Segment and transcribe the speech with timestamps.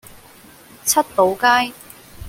[0.83, 1.71] 七寶街